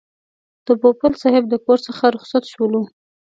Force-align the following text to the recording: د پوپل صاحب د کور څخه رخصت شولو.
د 0.65 0.67
پوپل 0.81 1.11
صاحب 1.21 1.43
د 1.49 1.53
کور 1.65 1.79
څخه 1.87 2.03
رخصت 2.15 2.43
شولو. 2.53 2.81